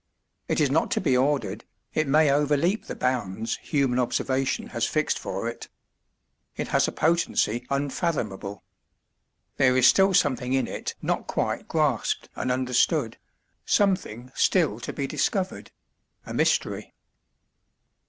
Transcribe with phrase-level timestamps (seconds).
[0.47, 1.63] It is not to be ordered,
[1.93, 5.69] it may overleap the bounds human observation has fixed for it.
[6.57, 8.63] It has a potency unfathomable.
[9.57, 13.17] There is still something in it not quite grasped and understood
[13.63, 15.69] something still to be discovered
[16.25, 16.95] a mystery.